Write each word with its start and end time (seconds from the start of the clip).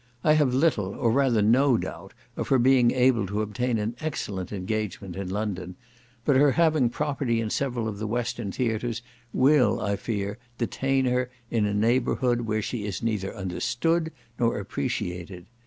I 0.23 0.33
have 0.33 0.51
little, 0.51 0.95
or 0.95 1.11
rather 1.11 1.43
no 1.43 1.77
doubt, 1.77 2.15
of 2.35 2.47
her 2.47 2.57
being 2.57 2.89
able 2.89 3.27
to 3.27 3.43
obtain 3.43 3.77
an 3.77 3.95
excellent 3.99 4.51
engagement 4.51 5.15
in 5.15 5.29
London, 5.29 5.75
but 6.25 6.35
her 6.35 6.53
having 6.53 6.89
property 6.89 7.39
in 7.39 7.51
several 7.51 7.87
of 7.87 7.99
the 7.99 8.07
Western 8.07 8.51
theatres 8.51 9.03
will, 9.31 9.79
I 9.79 9.95
fear, 9.97 10.39
detain 10.57 11.05
her 11.05 11.29
in 11.51 11.67
a 11.67 11.73
neighbourhood, 11.75 12.41
where 12.47 12.63
she 12.63 12.83
is 12.83 13.03
neither 13.03 13.35
understood 13.35 14.11
nor 14.39 14.57
appreciated. 14.57 15.45